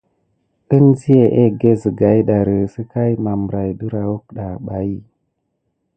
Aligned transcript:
Ənzia 0.75 1.25
egge 1.43 1.71
zega 1.81 2.11
ɗari 2.27 2.57
si 2.73 2.81
kan 2.91 3.11
mabarain 3.23 3.77
dirayuck 3.79 4.25
dapay. 4.35 4.89